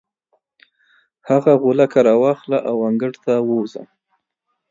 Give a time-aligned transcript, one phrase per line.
[1.29, 3.83] هغه غولکه راواخله او انګړ ته ووځه.